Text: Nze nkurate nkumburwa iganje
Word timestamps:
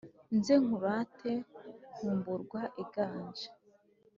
Nze 0.35 0.53
nkurate 0.63 1.33
nkumburwa 1.95 2.61
iganje 2.83 3.47